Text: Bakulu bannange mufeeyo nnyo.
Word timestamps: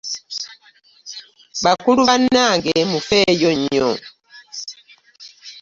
Bakulu 1.63 2.01
bannange 2.09 2.73
mufeeyo 2.91 3.49
nnyo. 3.59 3.89